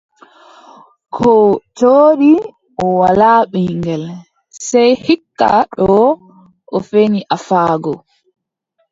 Koo 1.15 1.43
jooɗi, 1.77 2.31
o 2.83 2.85
walaa 2.99 3.41
ɓiŋngel, 3.51 4.03
sey 4.67 4.91
hikka 5.05 5.49
doo 5.77 6.07
o 6.75 6.77
feni 6.89 7.19
afaago. 7.35 7.93